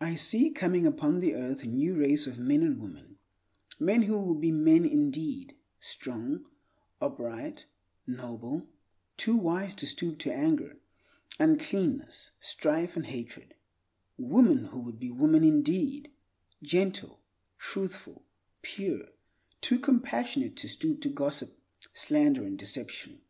I 0.00 0.16
see 0.16 0.50
coming 0.50 0.84
upon 0.84 1.20
the 1.20 1.36
earth 1.36 1.62
a 1.62 1.66
new 1.68 1.94
race 1.94 2.26
of 2.26 2.40
men 2.40 2.60
and 2.62 2.82
women—men 2.82 4.02
who 4.02 4.18
will 4.20 4.34
be 4.34 4.50
men 4.50 4.84
indeed, 4.84 5.54
strong, 5.78 6.46
upright, 7.00 7.66
noble; 8.04 8.66
too 9.16 9.36
wise 9.36 9.72
to 9.76 9.86
stoop 9.86 10.18
to 10.18 10.32
anger, 10.34 10.80
uncleanness, 11.38 12.32
strife, 12.40 12.96
and 12.96 13.06
hatred—women 13.06 14.64
who 14.72 14.80
would 14.80 14.98
be 14.98 15.12
women 15.12 15.44
indeed, 15.44 16.10
gentle, 16.60 17.20
truthful, 17.56 18.24
pure; 18.62 19.06
too 19.60 19.78
compassionate 19.78 20.56
to 20.56 20.68
stoop 20.68 21.00
to 21.02 21.08
gossip, 21.08 21.56
slander, 21.94 22.42
and 22.42 22.58
deception. 22.58 23.20